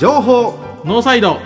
[0.00, 0.54] 情報。
[0.82, 1.36] ノーサイド。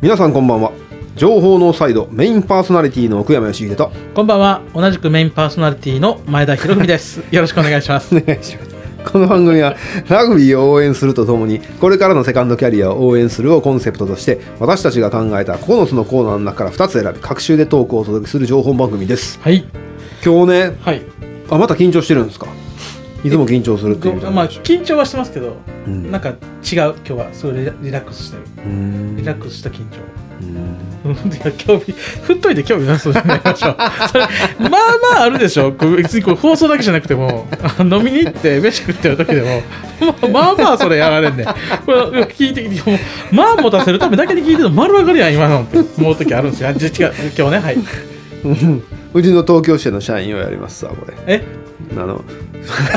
[0.00, 0.70] 皆さんこんばんは。
[1.16, 3.90] 情報ノーサイドメインパーソナリティの奥山義秀と。
[4.14, 4.62] こんばんは。
[4.72, 7.24] 同じくメインパーソナリティの前田博文です。
[7.32, 8.14] よろしくお願いします。
[8.16, 8.73] お願いします
[9.10, 9.76] この番組は
[10.08, 19.38] ラグビーを応援するとともにこれからのセカンドキャリアを応援するをコンセプトとして私たちが考えた9つのコーナーの中から2つ選び各週でトークをお届けする情報番組です。
[19.42, 19.64] はい。
[20.24, 21.02] 今日ねはい。
[21.50, 22.46] あまた緊張してるんですか？
[23.24, 24.30] いつも緊張するっていう。
[24.30, 26.10] まあ緊張はしてますけど、うん。
[26.10, 26.36] なんか違う
[26.72, 27.26] 今日は。
[27.32, 28.42] すごいリラックスしてる。
[29.16, 29.98] リラックスした緊張
[31.04, 33.76] いや興味振っといて興味なさそうじゃないでしょ。
[34.08, 34.26] それ
[34.58, 35.70] まあまああるでしょ。
[35.70, 37.46] 別にこう放送だけじゃなくても
[37.78, 39.62] あ飲みに行って飯食ってる時でも。
[40.32, 41.46] まあまあまあそれやられんねん。
[41.46, 41.52] こ
[41.92, 42.98] れ聞いてきても
[43.32, 44.70] まあ持たせるためだけに聞いてるの。
[44.70, 45.78] 丸分かりやん今のって。
[45.78, 46.70] 思う時あるんですよ。
[46.70, 47.14] あじゃ違う。
[47.36, 47.76] 今日ねはい。
[49.14, 51.14] うちの東京支店の社員をやりますさこれ。
[51.26, 51.44] え？
[51.96, 52.24] あの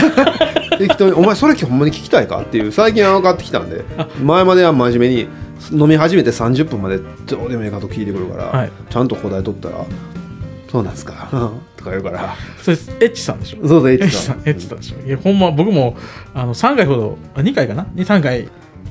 [0.78, 3.84] 適当に「お前それほんまに聞きたいか?」っていう最近は分かってきたんで
[4.24, 5.28] 前までは真面目に
[5.72, 8.72] 飲み始めて30分までどうでもいいかと聞いてくるから、はい。
[8.90, 9.86] ちゃんと答えとったら
[10.72, 11.28] 「そうなんすか」
[11.78, 12.36] とか言うから。
[12.62, 15.08] それエッチさんでしょ「そうそうエッチチさんエッチさんでしょ？
[15.08, 15.96] いやほんま僕も
[16.34, 18.48] あの3回ほどあ2回かな？23回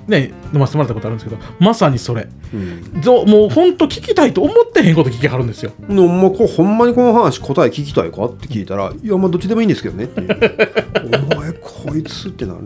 [0.09, 2.29] ね飲ませてもらったことあるんですけどまさにそれ。
[2.55, 3.01] うん。
[3.01, 5.73] どもう本当聞きたいと思ってへんこと聞きはるんですよ。
[5.89, 10.29] でもまあこうほんまにこの話答え聞きたいかって聞いたら「いやまあどっちでもいいんですけどね」っていう
[11.33, 12.61] 「お前こいつ」ってなる。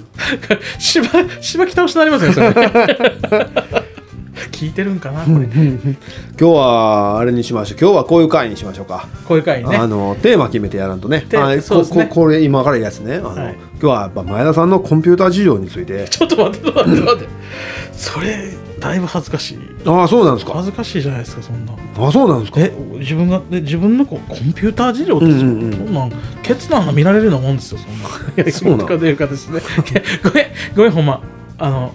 [0.79, 1.07] しば
[1.41, 2.51] しばき倒しになりますよそれ
[4.61, 5.47] 聞いてるんかなこれ。
[5.47, 5.79] 今
[6.39, 7.79] 日はあれにしましょう。
[7.81, 9.09] 今日はこういう回にしましょうか。
[9.27, 9.75] こういう回ね。
[9.75, 11.23] あのテーマ決めてやらんとね。
[11.31, 12.07] テーマあそうですね。
[12.13, 13.15] これ今からやつね。
[13.17, 13.55] あの、はい。
[13.55, 16.07] 今日はやっぱ前田さんのコンピューター事情について。
[16.11, 17.29] ちょっと待って待って待って。
[17.93, 19.59] それだいぶ恥ずかしい。
[19.87, 20.53] ああそうなんですか？
[20.53, 21.73] 恥ずかしいじゃないですかそんな。
[21.97, 22.61] あそうなんですか？
[22.61, 25.63] え自分がで自分のこうコンピューター事情って、うんうん。
[25.63, 27.99] うんそんなんケツなんが見られるようなもんですよそん
[28.45, 28.51] な。
[28.53, 28.99] そうなの？
[28.99, 29.63] というかですね。
[30.23, 30.47] ごめん
[30.77, 31.23] ごめんほんま。
[31.59, 31.95] あの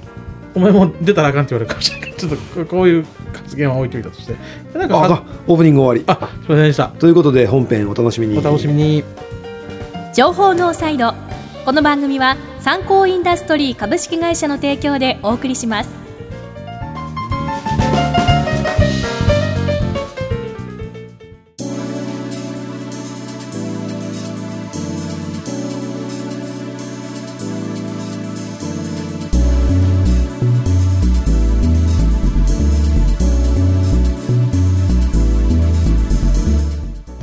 [0.55, 4.35] お前も出たらあかんって言われるかもしれないちょっとここういう発言は置いといたとして。
[4.77, 6.19] なんかあはオープニング終わり。
[6.21, 6.87] あすいませんでした。
[6.87, 8.37] ということで本編お楽しみに。
[8.37, 9.03] お楽しみに。
[10.13, 11.13] 情報ノーサイド。
[11.65, 16.04] この番組は参考インダストリー株式会社の提供でお送りします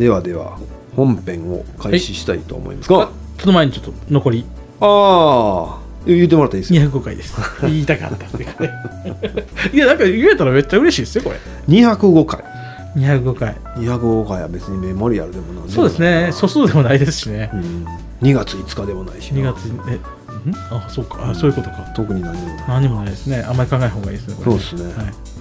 [0.03, 0.59] ではでは
[0.97, 3.09] 本編を開始したいと思いますが、あ
[3.39, 4.45] その前にちょっと残り
[4.81, 7.37] ああ言ってもらっていいですか？205回です。
[7.63, 8.71] 言いたかったっていうかね。
[9.73, 11.37] いやなんか言えたらめっちゃ嬉しいですよこれ。
[11.69, 12.43] 205回。
[12.97, 13.55] 205回。
[13.77, 16.31] 205回は別にメモリアルでもないそうですね。
[16.33, 17.49] 素数でもないですしね。
[17.55, 17.87] うん、
[18.29, 19.53] 2月5日でもないしな。
[19.53, 19.95] 2月にえ
[20.51, 20.55] ん？
[20.77, 21.31] あそうか。
[21.31, 21.77] あそういうことか。
[21.95, 22.65] 特に何でもない。
[22.69, 23.45] 何もないですね。
[23.49, 24.83] あんまり考えない方がいいですねそうですね。
[24.83, 24.93] はい。
[25.05, 25.32] うん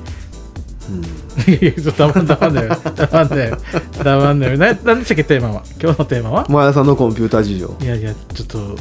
[1.47, 2.77] いやいや、ちょっと黙ん黙んだよ。
[2.95, 3.57] 黙んだよ。
[4.03, 4.57] 黙んだよ。
[4.57, 5.63] な、なんでしたっけ、テーマは？
[5.81, 6.45] 今日のテーマは？
[6.49, 8.77] 前田さんのコンピューター事情いやいや、ちょっと、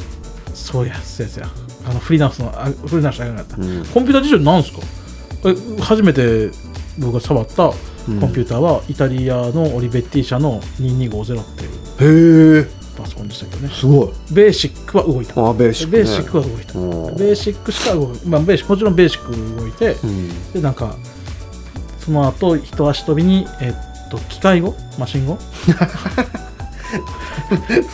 [0.53, 1.49] そうや、そうや、そうや。
[1.85, 3.63] あの、振り直すの、あ振り直したらあかんかった。
[3.63, 4.79] うんコンピューター事情なんですか？
[5.45, 6.51] え初めて
[6.99, 7.75] 僕が触ったコン
[8.33, 11.63] ピューターは、イタリアのオリベッティ社の2250って
[12.03, 13.73] いうへえパソコンでしたけどね。
[13.73, 15.43] すごいベーシックは動いた。
[15.43, 16.79] あベーシック、ね、ベーシックは動いた。
[16.79, 20.95] うんベーシックしか動いまあ、ベーシもちろんベーシック動いて、うんでなんか
[22.03, 25.37] その後一足飛びにえっと機械語マシン語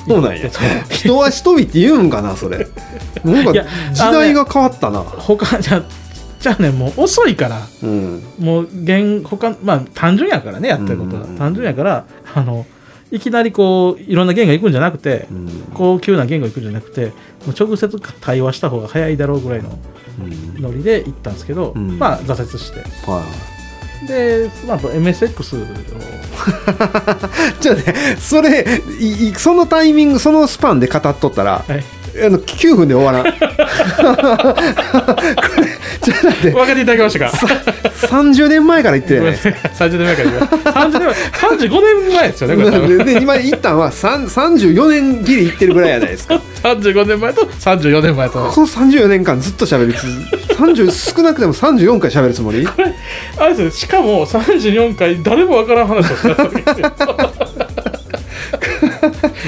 [0.07, 0.49] そうなんや。
[0.49, 2.67] そう人は人びって言うんかなそれ。
[3.23, 5.83] なんかいや時代が変わったな、他じゃ
[6.39, 8.23] じゃあねもう遅いからうん。
[8.39, 11.37] もう現他まあ単純やからねやってることが、うん。
[11.37, 12.65] 単純やからあの
[13.11, 15.49] いきなりこういろんな言語行くんじゃなくて、うん。
[15.73, 17.07] 高級な言語行くんじゃなくて
[17.45, 19.77] もう直接対話した方が早いだろうぐらいの
[20.19, 20.61] うん。
[20.61, 21.97] ノリで行ったんですけど、うん。
[21.97, 22.81] まあ挫折して。
[23.09, 23.23] は
[24.05, 25.63] で、まあ、あと MSX を。
[25.63, 25.67] い
[27.59, 27.83] じゃあね
[28.19, 31.83] それいいそのタイミングそのスパンで語っとったらはい。
[32.19, 33.23] あの9分で終わらん。
[33.31, 33.37] これ
[36.01, 36.51] じゃあだって。
[36.51, 37.37] 分かっていただけましたか
[38.07, 39.85] ？30年前から言ってるじゃないですか。
[39.85, 41.13] 30年前から言う30年前
[41.59, 41.69] 35
[42.05, 46.36] 年前ですよねこれでで今一旦は3 34年ギリいってるぐらいじゃないですか
[46.75, 48.49] 35年前と34年前と。
[48.49, 50.07] この34年間ずっと喋り続
[50.57, 52.67] 30少なくても34回喋るつもり？
[53.37, 56.87] あれですよしかも34回誰もわからん話をしたわけですよ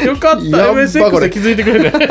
[0.05, 2.09] よかった MSX れで気づいてくれて。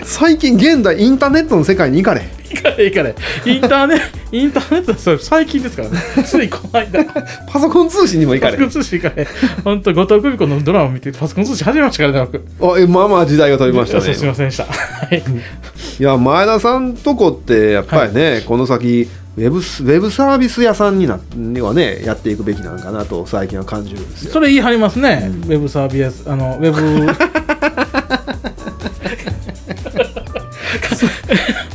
[0.04, 3.14] 最近現代インターネットの世界に行かれへんいいかれいいかれ
[3.46, 4.00] インターネ
[4.32, 5.98] インターネットそれ最近ですからね。
[6.24, 7.04] ついこの間。
[7.46, 9.26] パソコン通信にも行かパソコン通信行かれ。
[9.62, 12.28] 本当後藤久美子のドラマ見てパソコン通信始めましたからね
[12.58, 12.74] 僕。
[12.74, 14.14] あえまあまあ時代が飛びましたね。
[14.14, 14.64] すみませんでした。
[14.64, 15.22] はい。
[15.98, 24.32] いや前田さんとこってやっぱりね、この先ウェブスウェブサービス屋さんになにはねやっていくべきなんかなと最近は感じるんですよ。
[24.32, 27.43] それ言い張りますね、ウェブサービスあのウェブ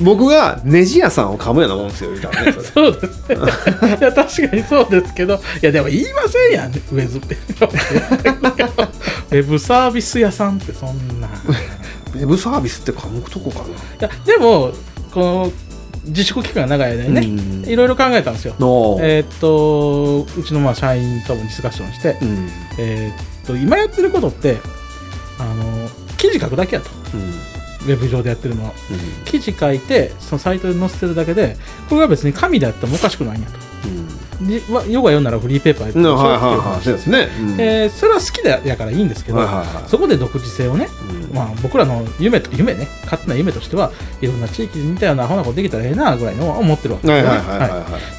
[0.01, 3.29] 僕がネジ屋さんを噛むようなもんですよ言うたらね そうです。
[3.29, 3.35] ね
[3.99, 6.99] いや確かにそうですけどいやでも言いませんやんウェブ
[9.37, 11.27] ウェブサービス屋さんってそんな。
[11.27, 11.31] い
[12.15, 13.65] ウェブサービスって噛むとこかな。
[14.07, 14.71] やでも
[15.13, 15.51] この
[16.05, 17.69] 自粛期間が長い間にね、うん。
[17.69, 18.55] いろいろ考えたんですよ。
[18.59, 22.49] のえーっとうちのまあ社員ともディスカッションして、うん。
[22.77, 24.57] えーっと今やってることって
[25.37, 26.89] あの記事書くだけやと。
[27.13, 27.33] うん
[27.93, 28.73] ウェブ上でやってるのは。
[28.91, 29.25] うん。
[29.25, 31.57] 記事書いてそのサイトで載せてるだけで
[31.89, 33.57] これが別に紙でやってもおかしくないんやと。
[34.41, 36.57] ヨガ読んだらフリーペーパーやってうんるでしょってい。
[36.57, 37.61] う話そうですね、うん。
[37.61, 39.39] えーそれは好きだやからいいんですけど、
[39.87, 40.87] そこで独自性をね、
[41.29, 41.35] うん。
[41.35, 43.91] まあ、僕らの夢と夢ね勝手な夢としては
[44.21, 47.21] いろんな地域で似たようなアホなことできたらええなぐらいの思ってるわけはい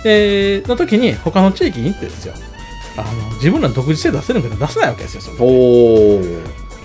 [0.05, 2.35] ですよの時に他の地域に行ってですよ。
[2.97, 5.37] あの自分らの独自性出せるんけど出せないわけですよそれ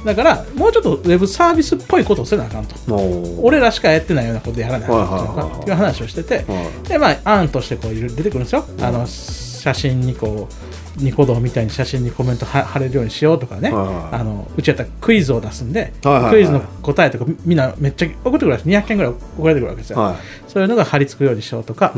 [0.05, 2.75] だからもうちょっとウェブサービスっぽいことをせなあかんと。
[2.93, 6.45] お俺らしかやってないようなことやらないはいう話をしてて
[6.87, 8.65] でまあ案としてこう出てくるんですよ。
[8.79, 15.91] あの写真にこうニコ動みたいに写真にコメントは貼れるようにしようとかね、あのうちやったらクイズを出すんで、
[16.29, 18.77] クイズの答えとかみんなめっちゃ送ってくるわけです。
[18.77, 20.15] 200件ぐらい送られてくるわけですよ、は
[20.47, 21.93] そういうのが貼り付くようにしようとか、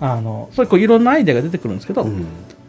[0.00, 2.26] あのそういうこういろんなアイデアが出てくるんですけど、うん。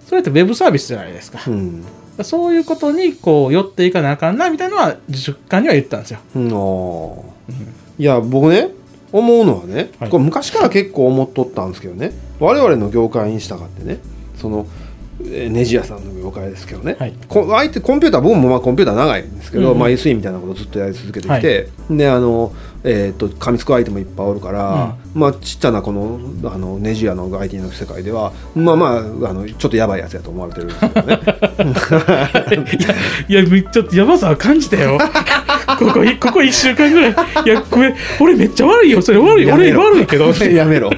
[0.07, 1.83] それってウェブサービスじゃないですか、うん
[2.21, 7.33] そういうことにこう寄っていかなあかんなみたいなのは自粛官には言ったんですよ、うん
[7.99, 8.69] いや僕ね
[9.11, 10.09] 思うのはね、はい。
[10.09, 13.99] これ昔から結構思っとったんですけどね我々の業界にしたかってね
[14.35, 14.65] その
[15.21, 17.13] えーネジ屋さんの業界ですけどね、はい。
[17.27, 19.79] こ相手コンピューター僕もまあコンピューター長いんですけど、うんうん。
[19.79, 22.51] まあ、SE みたいなことをずっとやり続けてきて、であの、
[22.83, 26.19] えー、と噛みつく相手もいっぱいおるから、まあ、ちっちゃなこの
[26.51, 29.01] あのネジ屋の IT の世界ではまあまああ
[29.33, 31.19] のちょっとやばいやつやと思われてるんですけどね
[33.29, 34.97] いや、めっちゃやばさは感じたよ。
[35.77, 37.15] ここ、いここ1週間ぐらい。
[37.45, 39.01] いや、これ、俺めっちゃ悪いよ。
[39.01, 39.51] それ悪い。
[39.51, 40.33] 俺悪いけど。
[40.53, 40.91] やめろ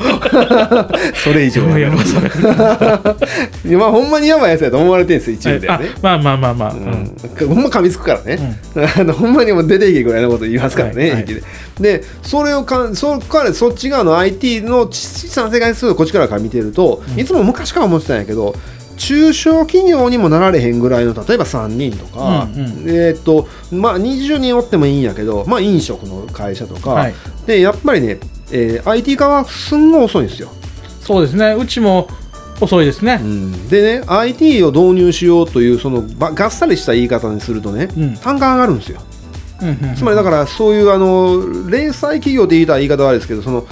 [1.23, 3.15] それ以上やめろやばさ。
[3.65, 6.69] いやまあ ほんまにやばいやつやと思われてるんですよ一部ではあね、まあまあまあまあ。
[6.71, 11.41] ううんん、ほんま噛みつくからね、あのほんまにもう出ていけぐらいのこと言いますからね、はいはいで
[11.79, 18.55] でそれをかんそっからそっち側の IT の小さな世界数をこっちからから見てると、いつも昔から思ってたんやけど
[18.97, 27.13] 中小企業にもなられへんぐらいの例えば3人とか、うんうんえとまあ、20人おってもいいんやけど、まあ、飲食の会社とか、はい
[27.45, 28.19] でやっぱりね、
[28.51, 30.49] えー IT 化はすんごい遅いんですよ。
[31.01, 31.53] そうですね。
[31.53, 32.07] うちも
[32.59, 33.19] 遅いですね。
[33.69, 39.14] でね IT を導入しようというそのばがっさりした言い方にするとね、うん単価上がるんですようんうんうん
[39.95, 43.65] つまりだからそういうあの零細企業って言いたら言い方はあれですけどその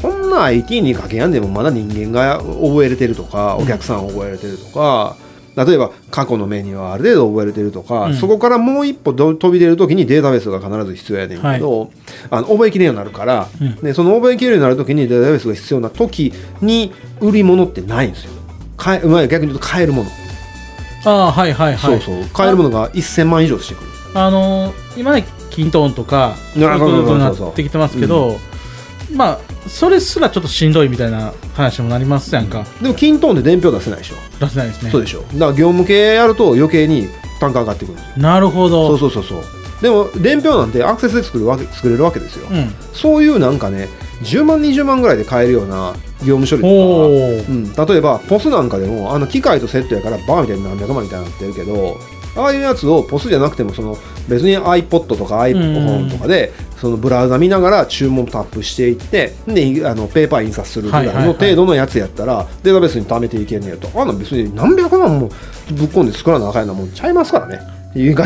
[0.00, 5.16] そんな IT にかけやんでもまだ人間が覚えれてるとかお客さん覚えれてるとか、
[5.56, 8.14] 例えば過去のメニューはある程度覚えれてるとか、うん。
[8.14, 11.90] そこからもう一歩ど飛び出るときにデータベースが必ず必要やねんけど、
[12.30, 13.76] あの覚えきれるようになるから、うん。
[13.76, 18.32] でその覚えきれるようになるときにデータベースが必要なときに売り物ってないんですよ。
[18.76, 20.10] 買えまあ、逆に言うと買えるもの、
[21.04, 22.00] ああ、はいはいはい。
[22.00, 22.28] そうそう。
[22.32, 23.93] 買えるものが1000万以上してくる。
[24.14, 28.38] あのー今ね、キントーンとか、そういうことになってきてますけど、
[29.12, 32.64] まあ、それすらちょっとしんどいみたいな話にもなりますやんか。
[32.80, 34.14] でもキントーンで伝票出せないでしょ。
[34.40, 34.90] 出せないですね。
[34.90, 35.20] そうでしょ。
[35.20, 37.08] だから業務系やると余計に
[37.40, 38.22] 単価上がってくるんですよ。
[38.22, 38.96] なるほど。
[38.96, 39.82] そうそうそうそう。
[39.82, 42.46] でも伝票なんてアクセスで作るわけ作れるわけですよ。
[42.50, 42.72] うん。
[42.92, 43.88] そういうなんかね、
[44.22, 45.94] 10万20万ぐらいで買えるような
[46.24, 51.98] 業務処理とおか、ーうん、例えばポスなんかでもあの機械とセットやからバーみたいに何百万みたいになってるけど。
[52.36, 53.96] ああいうやつをポスじゃなくてもその
[54.28, 63.88] 別に iPod とか iPhone とかでそのブラウザ見ながら注文タップしていってであのペーパー印刷するぐらいの程度のやつやったらデータベースに貯めていけんねやと。
[63.98, 65.28] あんなん別に何百万も
[65.70, 67.60] ぶっ込んで作らなあかんようなもんちゃいますからね。
[67.94, 68.24] 言う か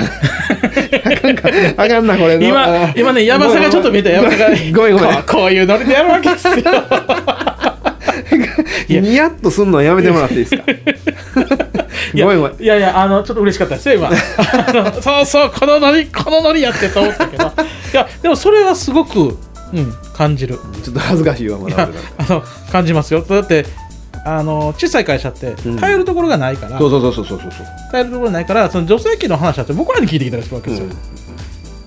[1.76, 5.22] あかんなこれ今あ今ねやばさがちょっと見えたやばさがごめんごめん。
[5.24, 6.54] こういうノリでやるわけですよ。
[8.88, 10.64] ニヤッとすんのはやめてもらっていいですか？
[12.14, 12.62] いやごめんごめん。
[12.62, 14.08] いやいやあのちょっと嬉しかったですよ今。
[14.12, 17.44] あのそうそうこのノリこのノリやってと思ったけど。
[17.44, 17.48] い
[17.94, 19.38] やでもそれはすごく、
[19.72, 20.58] うん、感じる。
[20.82, 21.88] ちょっと恥ずかしいわまだ
[22.18, 23.22] あの感じますよ。
[23.22, 23.66] だって
[24.24, 25.76] あの小さい会社ってうん。
[25.78, 27.50] 頼るところがないから、そうそうそうそうそうそう。
[27.92, 30.88] 頼るところがないからその助成金の話だって僕らに聞いてきたりするわけですよ、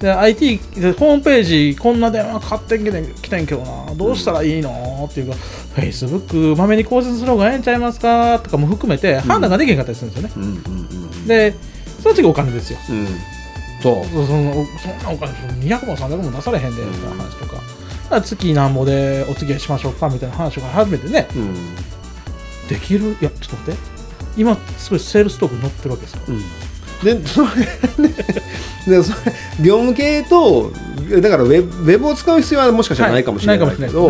[0.01, 2.91] で IT でホームページこんな電話買ってきて
[3.21, 3.93] きてんけどな。
[3.93, 5.07] どうしたらいいの？
[5.09, 5.35] っていうか
[5.75, 8.39] Facebook まめに更新する方がええんちゃいますか？
[8.39, 10.61] とかも含めて判断ができへんかったりするんですよね、
[11.27, 11.55] で
[12.01, 12.79] その次お金ですよ。
[12.89, 13.07] うん。
[13.83, 14.05] そう。
[14.05, 17.65] そのそんなお金200も300も出されへんでみたいな話とか、だか
[18.09, 20.09] ら月なんぼでお付き合いしましょうか？
[20.09, 21.75] みたいな話が初めてねうん。
[22.67, 23.11] できる？
[23.21, 23.79] いやちょっと待って。
[24.37, 26.41] 今すごいセールストークに載ってるわけですかうん
[27.03, 27.47] でそれ
[28.07, 28.13] で
[28.87, 29.31] でそれ
[29.63, 30.71] 業務系と
[31.21, 34.07] だからウェブウェブを使う必要はもしかしたらないかもしれないけど、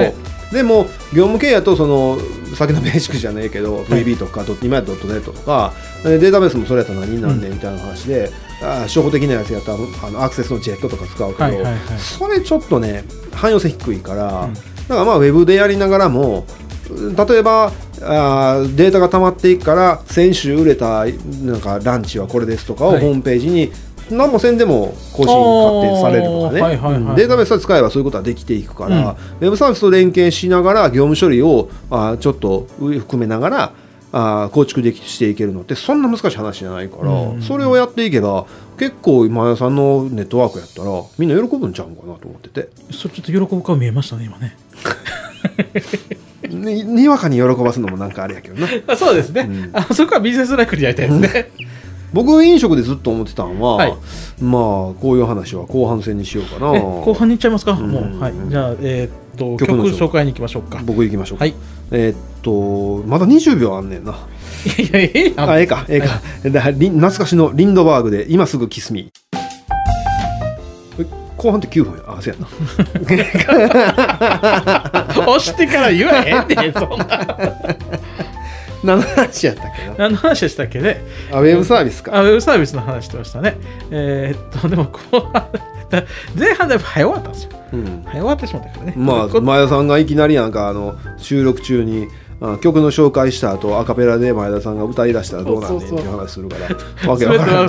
[0.51, 0.83] でも
[1.13, 2.19] 業務系やとその
[2.55, 8.29] 先のベーシックじゃねえけど、い VB とかド今やドットネットとかでデータベースもそれやったら何になんねんみたいな話で、
[8.61, 11.79] あ初歩的なやつやったらあのアクセスのジェットとか使うけど、はいはいはい。
[11.99, 14.53] それちょっとね汎用性低いから、うん。
[14.53, 16.45] だからまあウェブでやりながらも
[16.89, 17.71] 例えば
[18.03, 21.05] あーデータが溜まっていくから先週売れた
[21.43, 23.01] なんかランチはこれですとかをはい。
[23.01, 23.71] ホームページに
[24.09, 27.15] 何もせんでも更新勝手にされるとかね、はいはいはいうん。
[27.15, 29.03] データベースを使えばそういうことはできていくから、うん。
[29.05, 33.73] ウェブサービスと連携しながら業務処理をあーちょっと含めながら
[34.11, 38.45] あー構築できしていけるのってそんな難しい話じゃないから、うんそれをやっていけば
[38.77, 42.69] 結構今谷さんのネットワークやったらみんな喜ぶんちゃうんかなと思ってて。
[42.91, 44.57] それちょっと喜ぶ顔見えましたね今ね
[46.61, 48.67] ににわかに喜ばすのもなんかあれやけどな。
[48.87, 49.69] あそうですね、うん。
[49.73, 51.51] あそこはビジネスライクでやりたいですね。
[52.13, 53.93] 僕飲食でずっと思ってたのは、はい。
[54.41, 56.75] まあこういう話は後半戦にしようかな。
[56.75, 57.89] え後半に行っちゃいますか、うん。
[57.89, 58.33] もうはい。
[58.49, 60.25] じゃあえーっと曲の紹介。
[60.25, 60.81] に行きましょうか。
[60.83, 61.53] 僕行きましょうか、はい。
[61.91, 64.15] えーっとまだ20秒あんねんな。
[64.77, 69.11] いやいやいやあええかええか、だリン懐かしのリンドバーグで今すぐキスミ。
[69.33, 69.40] ーえ
[71.41, 72.47] 後半って9分やあそうやな。
[75.27, 77.07] 押してから言わへんねんそんな。
[78.83, 79.95] 何の話やったっけな？
[79.97, 81.03] 何の話でしたっけね？
[81.31, 82.15] あウェブサービスか。
[82.15, 83.57] あウェブサービスの話してましたね。
[83.89, 85.47] えーっとでも後半
[86.37, 87.49] 前半だいぶ早終わったんですよ。
[87.73, 88.03] うん。
[88.05, 88.93] 早終わってしまったからね。
[88.95, 92.07] まあこ前田さんがいきなりなんかあの収録中にあ
[92.61, 97.09] 曲の紹介した後アカペラで前田さんが歌い出したらどうなんねんっていう話するから。
[97.09, 97.67] わけわからない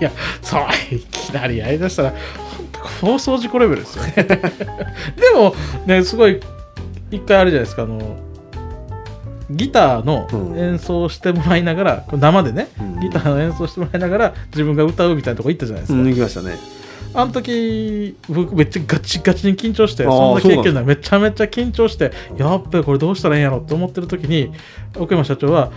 [0.00, 0.10] いや
[0.42, 2.18] そういきなりやりだしたら本
[2.72, 4.04] 当放送事故レベルですよ。
[4.04, 4.12] ね
[5.16, 5.54] でも
[5.86, 6.40] ねすごい
[7.10, 7.82] 一回あれじゃないですか。
[7.82, 8.16] あの
[9.50, 10.58] ギターのうん。
[10.58, 13.00] 演奏してもらいながら、これ生でね、うん。
[13.00, 16.58] ギターの演奏してもらいながら自分が歌うみたいなとこ行ったじゃないですか、うん行きましたね
[17.14, 20.84] あの時僕めっちゃガチガチに緊張してそんな経験ない。
[20.84, 24.52] めちゃめちゃ緊張してやっべこれどうしたらいいんやろって思ってる時に
[24.98, 25.70] 奥山社長は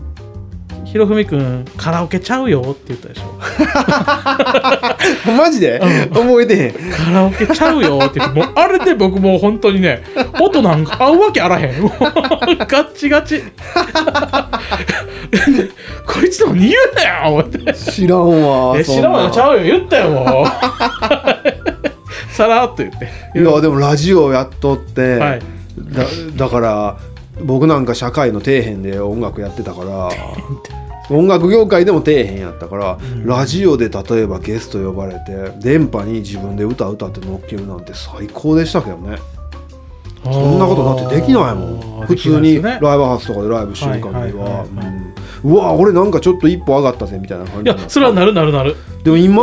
[0.84, 3.39] 「ひろふみくんカラオケちゃうよ」って言ったでしょ
[5.36, 5.78] マジで？
[6.12, 10.02] 覚えてへん「カラオケちゃうよ」って言ってもうあれで僕もう本当にね
[10.40, 11.82] 音なんか合うわけあらへん。
[11.82, 13.42] もうガッチガチ。
[16.06, 17.74] こいつでも逃げんなよ思って。
[17.74, 19.64] 知らんわえ知らんわちゃゃうよ。
[19.64, 20.46] 言ったよもう。
[22.34, 23.08] さらっと言って。
[23.38, 25.40] いやでもラジオやっとって、はい。
[25.78, 26.04] だ
[26.36, 26.96] だから
[27.42, 30.10] 僕なんか社会の底辺で音楽やってたから
[31.10, 39.18] 音楽業界でも底辺やったから、ラジオで例えばゲスト呼ばれて電波に自分で歌歌って乗っけるなんて最高でしたけどね。
[40.24, 42.06] そんなことだってできないもん。
[42.06, 44.64] 普通にライブハウスとかでライブしてる限りは。
[45.44, 45.52] うん。
[45.52, 47.82] うわ俺なんかちょっと一歩上がったぜみたいな感いじになった。
[47.82, 48.76] やそれはなるなるなる。
[49.02, 49.42] でも今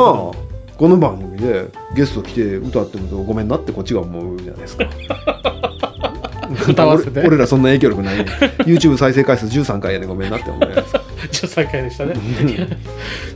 [0.77, 4.85] この番組でゲスト来て歌ってるとごめんなってこっちが思うじゃないですか。
[6.69, 7.19] 歌わせて。
[7.19, 8.25] 俺俺らそんな影響力ない
[8.59, 12.15] YouTube 再生回数13回やでごめんなって思うじゃないですか 13回でしたね。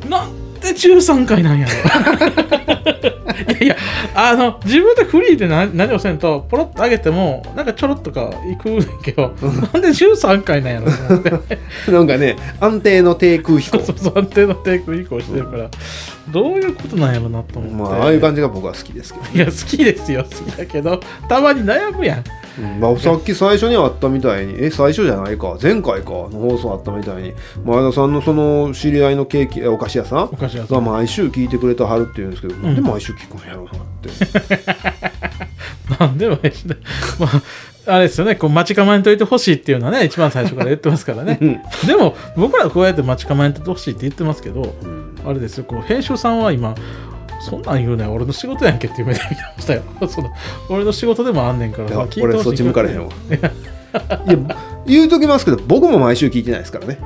[0.09, 1.71] なんで13回なんやろ。
[3.51, 3.75] いやいや
[4.13, 11.57] あの自分でフリーで何何をせんとポロッと上げてもなんかちょろっとかいくねんけどなんで13回なんやろって。
[11.91, 13.79] なんかね安定の低空飛行。
[13.79, 15.69] そうそう安定のテイク移行してるから。
[16.29, 20.23] どういうことなんやろなと思って、まあああいう感じが僕は好きですけど、いや好きですよ。
[20.23, 22.23] 好きだけどたまに悩むやん
[22.59, 22.79] うん。
[22.79, 25.57] まあ、さっき最初にあったみたいにえ最初じゃないか。
[25.61, 26.11] 前回か。
[26.11, 30.83] の放送あったみたいに前田さんのその知り合いのケーキえお菓子屋さんお菓子屋さん。
[30.83, 32.75] が毎週聞いてくれたはるって言うんですけど、なん。
[32.75, 34.09] で毎週聞くんやろうなって。
[35.99, 36.77] なんでもいいしね。
[37.19, 37.41] まあ、
[37.93, 41.63] あれですよね、こう待ち構えんといてほしいっていうのはね、一番最初から言ってますからね。
[41.87, 45.15] でも、僕らこうやって待ち構えんといてほしいって言ってますけど、うん。
[45.25, 46.75] あれですよ、こう編集さんは今、
[47.41, 49.83] そんなん言うね俺の仕事やんけっていう目で見てましたよ。
[50.07, 50.31] その
[50.69, 52.07] 俺の仕事でもあんねんから。
[52.21, 53.11] 俺そっち向かれへんわ。
[53.31, 53.51] いや
[54.85, 56.99] 言うときますけど僕も毎週聞いてないですからね。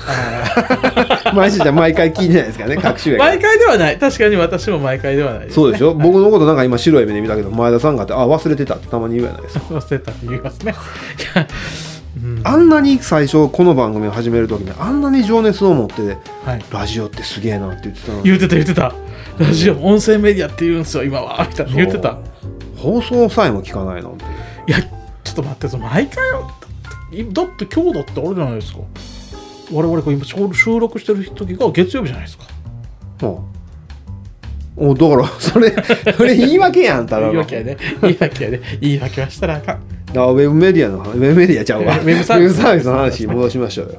[1.34, 3.98] 毎週じゃ毎回聞いてないですからね 各週やから毎回ではない。
[3.98, 5.46] 確かに私も毎回ではない。
[5.46, 5.46] ね。
[5.50, 9.64] そうでしょ、僕のことなんか今白い目で見たけど前田さんがあってあ忘れてたってたまに言うやないですか。
[9.70, 10.74] 忘れたって言いますね。
[12.42, 16.64] あんなに最初この番組を始める時にあんなに情熱を持ってはい。
[16.70, 18.92] ラジオってすげえなって言ってた言ってた言ってた
[19.40, 21.46] ラジオ音声メディアって言うんですよ今は。
[21.48, 22.18] みたいな言ってた。
[22.76, 24.24] 放送さえも聞かないなんて。
[24.66, 26.50] いやちょっと待ってその毎回よ
[27.32, 28.80] だって今日だってあれじゃないですか。
[29.72, 32.44] 我々これ今ちょうど収録してる時が月曜日じゃないですか。
[33.22, 33.42] お
[34.76, 35.74] おだからそれ
[36.16, 37.32] それ言い訳やんただの。
[37.32, 37.78] 言い訳やで。
[38.02, 38.60] 言い訳やで。
[38.78, 39.80] 言い訳はしたらあかん。
[40.18, 41.96] あウェブメディアの話ウェブメディアちゃうわ。
[41.98, 42.40] ウェブサー
[42.76, 43.20] ビスの話。
[43.20, 43.92] に戻しましょうよ。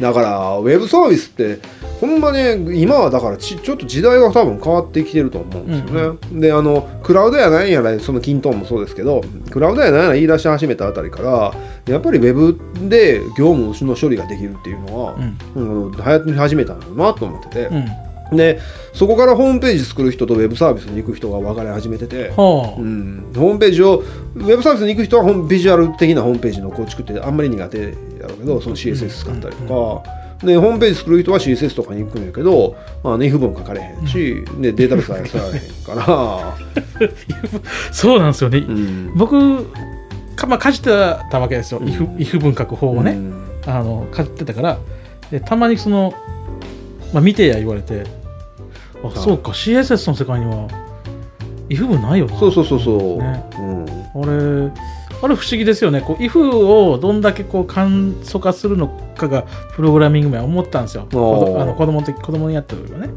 [0.00, 1.58] だからウェブサービスって
[2.00, 11.54] ほんまね今はだからちちょっと時代が多分変わってきてると思うんですよね、であのクラウドやなんやらそのキントンもそうですけどクラウドやなんやら言い出し始めたあたりから
[11.86, 15.14] やっぱりウェブで業務の処理ができるっていうのは、
[15.54, 18.36] うん、流行り始めたんだなと思ってて、うん。
[18.36, 18.60] で
[18.92, 27.88] そこからホームページ作る人とウェブサービスに行く人が分かれ始めてて、はあ、うん、ホームページをウェブサービスに行く人はビジュアル的なホームページの構築ってあんまり苦手や
[28.26, 37.10] ろうけどその CSS 使ったりとか、でホームページ作る人は CSS とかに行くんやけど、まあ、ね、不分書かれへんし、でデータベースはさられへんから、
[37.92, 39.14] そうなんですよね、うん。
[39.16, 39.64] 僕
[40.36, 40.90] か、まあ、かじって
[41.30, 43.46] たわけですよ、イフイフ文書く方をね、うん。
[43.66, 44.78] あのかじってたから。
[45.30, 46.14] でたまにその、
[47.12, 48.04] まあ、見てや言われて
[49.02, 50.68] あそうか CSS の世界には
[51.68, 52.38] イフ文ないよな。
[52.38, 53.44] そうそうそうそう、ね。
[53.58, 53.86] うん。
[54.22, 54.72] あれ
[55.22, 56.00] あれ不思議ですよね。
[56.02, 57.88] こう if をどんだけこう簡
[58.22, 59.44] 素化するのかが
[59.74, 61.06] プログラミング名は思ったんですよ。
[61.10, 63.08] あの子供の時子供にやった時はね。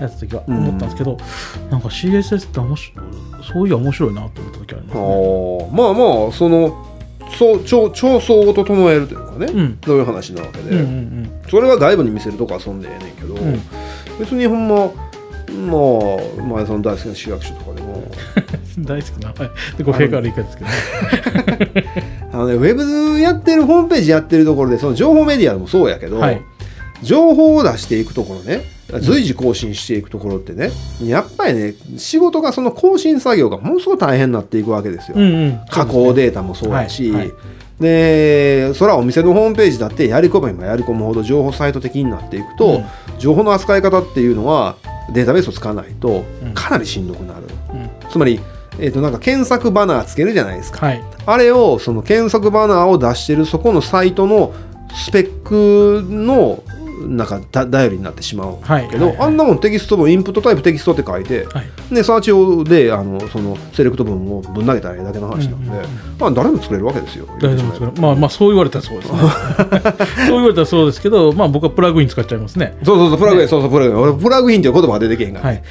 [0.00, 0.58] やった時はうん。
[0.58, 1.16] 思ったんですけど、
[1.70, 3.06] なんか CSS って面白い
[3.52, 5.72] そういや面白いなと思った時ありますあねー。
[5.72, 6.86] まあまあその
[7.36, 9.78] そう調調層を整えるというかね、うん。
[9.84, 13.60] そういう話なわけで、うんうんそれは外部に見せるとこ遊んでええねんけど、うん。
[14.20, 18.02] 別にほんままあ前さん大好きな市役所とかでもうん
[18.86, 20.70] 大好きなはいで語弊があるですけど。
[20.70, 21.84] ね
[22.32, 26.40] あのねウェブやってるホームページやってるところでその情報メディアもそうやけど、はい。
[27.02, 28.64] 情報を出していくところね
[29.00, 30.70] 随時更新していくところってね
[31.02, 35.60] やっぱりね仕事がその更新作業がものすごく大変になっていくわけですよ、うんうん。
[35.68, 37.20] 加工データもそうだし、はい。
[37.26, 37.32] はい。
[37.80, 42.84] でそれはお店のホームページだってやり込めばやり込むほど情報サイト的になっていくと、うん。
[43.18, 44.76] 情報の扱い方っていうのは
[45.12, 46.54] データベースを使わないとうん。
[46.54, 47.90] かなりしんどくなる、うん。
[48.10, 48.40] つまり、
[48.78, 50.86] えー、となんか検索バナーつけるじゃないですか。
[50.86, 51.02] はい。
[51.26, 54.54] あれをその検索バナーを出してるそこのサイトの
[54.94, 56.62] スペックの
[57.06, 58.58] なんかだ頼りになってしまう
[58.90, 61.94] けど、あんなもんテキストもインプットタイプテキストって書いて、はい。
[61.94, 67.26] でサーチ用であのそのセレクト文をぶん投げたらええだけの話なんで、まあ、誰も作れるわけですよ。
[67.40, 69.18] 大丈夫ですけどまあまあそう言われたらそうですね。
[69.18, 69.30] そう。
[70.32, 72.76] 言われたらそうですけどまあ僕はプラグイン使っちゃいますね。
[72.82, 74.00] そうそうそうプラグイン、そうそうプラグイン。
[74.00, 75.62] 俺プラグインっていう言葉が出てけへんから、はね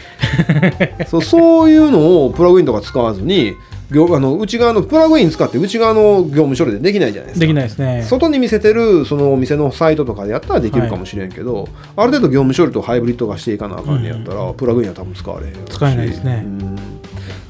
[1.01, 1.05] い。
[1.05, 3.55] そうそういうのをプラグインとか使わずに業
[3.89, 7.41] あの内側のプラグイン使って内側の業務処理でできないじゃないですか。
[7.41, 8.03] できないですね。
[8.03, 16.43] 外に見せてるそのお店のサイトとかでやったらできるかもしれんけど、ある程度業務処理とハイブリッド化していかなあかんねやったら、プラグインは多分使われへん使えないですね。
[16.45, 16.75] うん。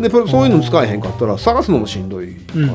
[0.04, 2.66] でそういうの使えへんかったら探すのもしんどいから、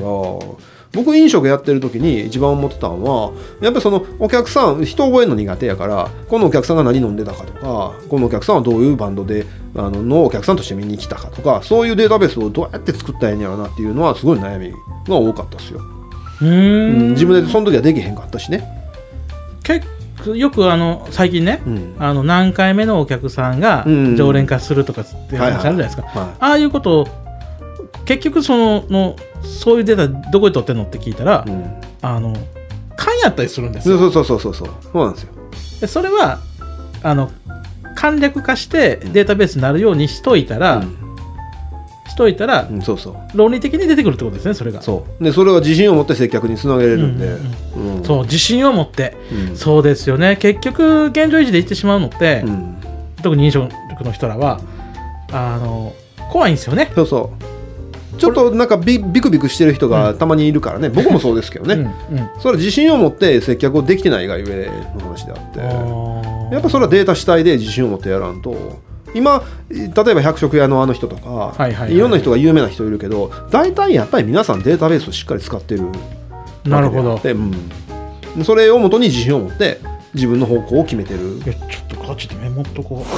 [0.93, 14.71] 僕飲食やってる時に一番思ってたのはやっぱりそのお客さん人覚えるの苦手やからこのお客さんが何飲んでたかとかこのお客さんはどういうバンドであののお客さんとして見に来たかとかそういうデータベースをどうやって作ったらええんやろなっていうのはすごい悩み
[15.09, 15.81] が多かったですよ。
[16.43, 17.09] うん。
[17.09, 18.63] ん自分でその時はできへんかったしね。
[19.63, 19.87] 結
[20.25, 21.97] 構よくあの最近ね、うん。
[21.99, 24.17] あの何回目のお客さんがうん。
[24.17, 27.07] 常連化するとかって話あるじゃないですか、はああいうことを
[28.05, 31.81] 結局そののそういうデータどこで取ってんのって聞いたら、いうん。
[32.03, 32.35] あの
[32.97, 33.99] 勘やったりするんですよ。
[33.99, 35.05] そうそうそうそうそうそう。
[35.05, 35.33] なんですよ。
[35.81, 36.39] でそれは
[37.03, 37.31] あの
[37.95, 40.83] 簡略化してデータベースになるようにしといたら、
[42.09, 43.17] しといたら、うん、うんそうそう。
[43.35, 44.83] 論理的に出てくるってことですねそれが。
[44.83, 45.25] そう。
[45.25, 47.27] でそれは自信を持って接客につなげれるんで、
[47.77, 49.57] うんうんそう自信を持って、うん。
[49.57, 50.37] そうですよね。
[50.37, 52.77] 結局現状維持でいってしまうのって、うん。
[53.23, 53.71] 特に飲食
[54.05, 54.61] の人らは
[55.31, 55.95] あの
[56.31, 56.91] 怖いんですよね。
[56.95, 57.52] そうそう
[58.19, 62.31] ちょっとなんかビビクビクしてる人がたまにいるからね、僕もそうですけどね、うんうん。
[62.41, 66.55] それは自信を持って接客をできてないがゆえの話であって。
[66.55, 68.81] やっぱそれはデータ主体で自信を持ってやらんと。
[69.15, 71.99] 今例えば百食屋のあの人とか、はいはいはい。
[71.99, 75.83] ろんな人が有名な人いるけど大体やっぱり皆さんデータベースをしっかり使ってる
[76.65, 77.21] なるほど。
[77.23, 79.81] うん、それをもとに自信を持って
[80.15, 81.41] 自分の方向を決めてる。
[81.45, 83.05] いやちょっとガチでメモっとこ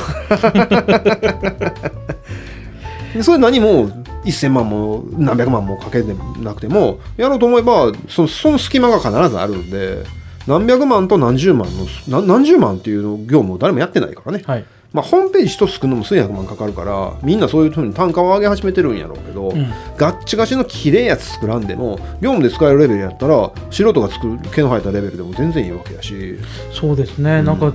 [3.14, 10.04] でそれ何も1000万も何百万もかけてなくてもやろうと思えばそのその隙間が必ずあるんで
[10.46, 11.68] 何百万と何十万
[12.08, 14.44] のな何十万っていうの業務を誰もやってないからね。
[14.46, 14.64] うはい。
[14.92, 19.68] まあ、ホームページ一つ作るのも数百万かかるからみんなそういうふうに単価を上げ始めてるんやろうけど、うん。
[19.96, 26.38] ガッチガチの綺麗やつ作らんでも業務で使えるレベルやったら素人が作る毛の生えたレベルでも全然いいわけやし。
[26.72, 27.74] そうですね、なんか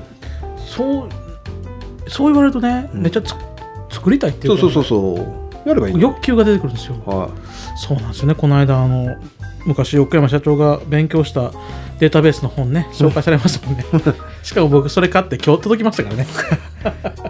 [0.66, 1.10] そう
[2.08, 3.02] そう言われるとね、うん。
[3.02, 3.36] めっちゃつ
[3.92, 4.58] 作りたいっていか。
[4.58, 6.96] そううそうそうそうやればいい欲求が出てくるんですよ。
[7.06, 7.30] は
[7.76, 8.36] そうなんですよね。
[8.36, 9.18] この間あの
[9.66, 11.52] 昔奥山社長が勉強した
[12.00, 13.86] データベースの本ね紹介されましたもんね。
[14.44, 16.24] しかも僕それ買って今日届きましたからね。
[16.24, 16.26] い、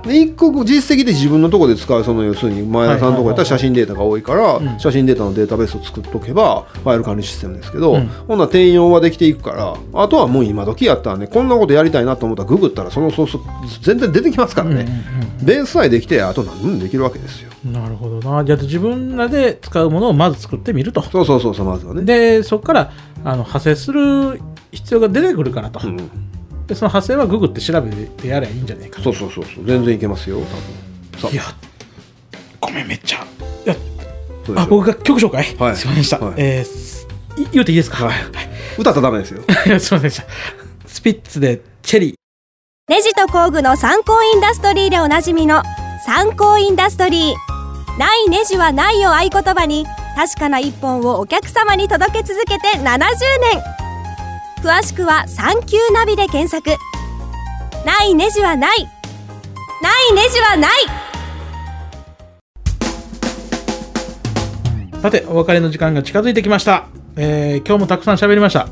[0.04, 4.80] で一個実績で自分のところで使うその要するに前田さんのところやったら写真データが多いから、うん。
[4.80, 8.08] 写真データのデータベースを作っとけばファイル管理システムですけど、うん。
[8.08, 14.88] ほんなら転用はできていくからあとはもう今時やったらねこんなことやりたいなと思ったらググったらそのソース全然出てきますからね、
[15.44, 17.50] ベースさえできてあと何でもできるわけですよ。
[17.66, 18.46] なるほどな。
[18.46, 21.02] じゃあ自分らで使うものをまず作ってみると。
[21.02, 22.04] そうそうそうそうまずはね。
[22.04, 22.92] でそこから
[23.24, 24.40] あの派生する
[24.72, 25.98] 必要が出てくるからと、うん、
[26.70, 29.66] でその派生はググって調べてやればいいんじゃないかそうそうそうそう。
[29.66, 31.22] 全然いけますよ多分。
[31.22, 31.44] さいや
[32.62, 33.26] ごめんめっちゃ。
[33.66, 33.76] いや
[34.56, 35.76] あ僕が曲紹介、はい。
[35.76, 36.36] すいませんでした、はい。
[36.38, 38.16] えーすい言うていいですか、はい。
[38.78, 39.42] 歌ったらダメですよ。
[39.42, 40.24] い やすいませんでした。
[40.86, 42.14] スピッツでチェリー。
[42.88, 45.64] ネジと工具の参考インダストリーでおなじみの
[46.06, 48.00] 参考インダストリー。
[48.00, 53.89] ないネジはないを合言葉に確かな一本をお客様に届け続けて70年
[54.64, 56.70] 詳しくは「サンキューナビ」で検索。
[57.86, 58.84] ないネジはない。
[59.82, 60.72] ないネジはない。
[65.02, 68.68] さてお別れの時間が近づいてきました、えー今日もたくさん喋りました。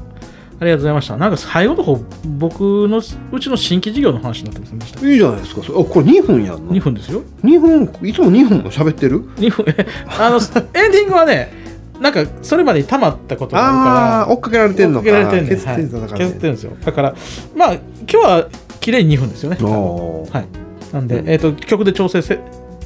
[0.60, 1.16] ありがとうございました。
[1.18, 2.00] なんか最後の方
[2.38, 2.98] 僕の
[3.32, 5.08] うちの新規事業の話になってませんでした？
[5.08, 5.62] いいじゃないですか。
[5.62, 7.22] あこれ2分やんの2分ですよ。
[7.46, 9.88] 2分いつも2分も喋ってる？2分え
[10.20, 10.38] あの
[10.74, 11.67] エンディングはね
[12.00, 15.06] なんかそれまでに溜まったことがあるから追っかけられてんのか。
[15.06, 15.90] 削ってんのはい。
[15.90, 16.18] だからね。
[16.18, 16.78] 削ってるんですよ。
[16.84, 17.16] だから
[17.56, 19.58] まあ今日は綺麗に2分ですよね。
[19.58, 20.94] はい。
[20.94, 21.30] なんで、うん。
[21.30, 22.40] えっ、と曲で調整せ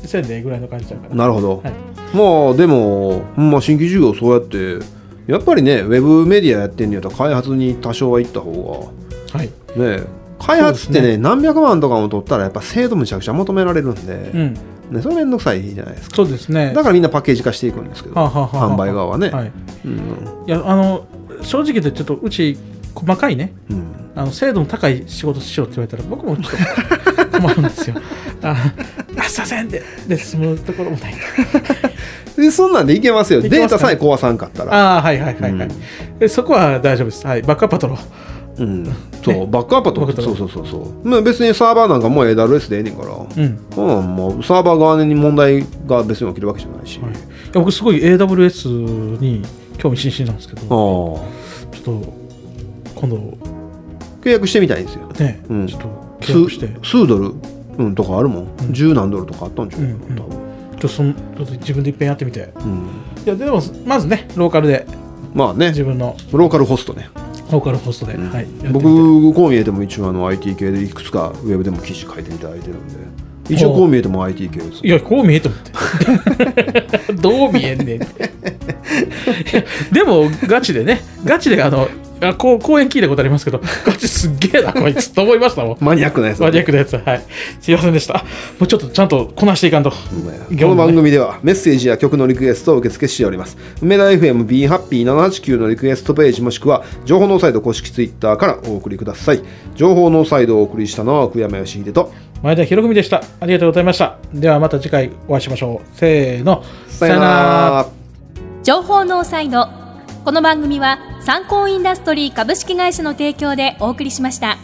[0.04, 1.16] せんでぐらいの感じだから。
[1.16, 1.74] なるほど、はい。
[2.16, 4.86] まあでも、まあ、新規事業そうやって
[5.28, 8.94] やっぱりねウェブメディアやってんのやったら開発に多少は行った方
[9.34, 9.50] はい。
[9.78, 10.04] がね
[10.40, 14.58] 開発ってねそうです何百万とかも取ったらやっぱ精度むちゃくちゃ求められるんで、うん
[14.92, 16.18] ね、それめんどくさいじゃないですか。
[16.18, 16.74] そうですね。
[16.74, 19.52] だからみんなパッケージ化していくんですけど、販売側はね、はい、
[19.86, 20.44] うん。
[20.48, 21.06] いやあの
[21.42, 22.58] 正直言ってちょっとうち
[22.94, 23.54] 細かいね。
[23.70, 23.86] うん。
[24.14, 27.96] あの精度の高い仕事しようって言われたら僕もちょっと 困るんですよ。
[28.44, 28.74] あ
[29.18, 31.14] あすいませんでで済むところもない。
[32.36, 33.42] でそんなんでいけますよ。
[33.42, 35.70] データさえ壊さんかったら、ああはいはいはいはい、うん。
[36.20, 37.26] えそこは大丈夫です。
[37.26, 37.42] はい。
[37.42, 38.04] バックアップは取ろう
[38.58, 38.86] うん、
[39.24, 44.00] そうバックアップは そうそうそうそう、まあ、別にサーバーなんかもう AWS でええねんから、うん。
[44.00, 47.20] うん、もうサーバー側に問題が別に起きるわけじゃないし、はい、いや
[47.54, 49.42] 僕すごい AWS に
[49.78, 51.76] 興味津々なんですけどああ。
[51.76, 52.14] ちょっと
[52.96, 53.38] 今度
[54.22, 55.08] 契約してみたいんですよ。
[55.20, 55.68] ね、うん。
[55.68, 55.88] ちょっと
[56.20, 56.70] 契約して。
[56.84, 57.34] 数数ドル、
[57.80, 60.38] うん、とかあるもん、十何ドルとかあったんじゃないかうんうんな、多分
[60.72, 62.88] ちょっとそのちょっと自分でいっぺんやってみてうん。
[63.26, 64.86] いやでもまずねローカルで
[65.34, 65.98] まあね自分。
[65.98, 67.10] のローカルホストね、
[67.52, 68.32] ローカルホストで、うん。
[68.32, 73.22] はい、僕こう見えても一応あの IT 系でいくつかウェブでも記事書いていただいてるんで。
[73.50, 77.14] 一応こう見えても IT 系ですいやこう見えてもって。
[77.20, 78.00] どう見えんねん
[79.92, 81.02] でもガチでね。
[81.26, 81.90] ガチであの
[82.22, 85.78] あこう講演聞いたことありますけど ガチすっげえな こいつと思いましたもん。
[85.80, 87.22] マニアックなやつマニアックなやつはい。
[87.60, 88.14] すいませんでした。
[88.14, 88.22] も
[88.62, 89.92] うちょっとちゃんとこなしていかんと。
[89.92, 89.98] こ
[90.50, 93.58] の番組ではメッセージや曲のリクエストを受付しております。
[93.82, 99.42] 梅田 FM b ハッピー789のリクエストページもしくは情報ノーサイド公式ツイッターからお送りください。
[99.76, 102.12] 情報ノーサイドをお送りしたのは奥山義秀と
[102.44, 103.24] 前田博文でした。
[103.40, 104.18] ありがとうございました。
[104.34, 105.98] ではまた次回お会いしましょう。
[105.98, 106.64] せーの。
[106.88, 107.86] さよなら。
[108.64, 109.81] 情報ノーサイド
[110.24, 114.60] この番組は参考インダストリー株式会社の提供でお送りしました。